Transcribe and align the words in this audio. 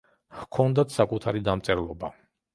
ჰქონდათ 0.37 0.95
საკუთარი 0.95 1.45
დამწერლობა. 1.51 2.13